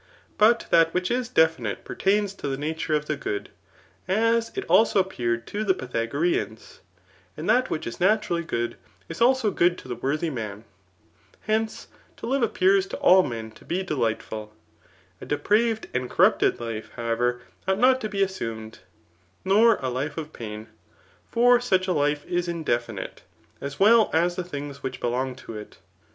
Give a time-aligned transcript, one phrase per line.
[0.39, 2.99] 3ut that which is de&iite pertaim to the Digitized by Google CRAT»TX* ETHICS,' S57 nature
[2.99, 3.49] <^ die good,
[4.07, 6.79] [as it ako appeared to the Pythago^ reans
[7.37, 8.77] ;3 ^^^^ which is naturally good,
[9.07, 10.63] is also good to the worthy man.
[11.41, 11.87] Hence
[12.17, 14.49] to live appears to all men to be d^ghtfiiL
[15.21, 18.79] A depraved and corrupted life, however, might not to be assumed,
[19.45, 20.65] nor a life of pain;
[21.27, 23.21] for such a fSTe is indefinite,
[23.61, 25.77] as well as the things which belong to it.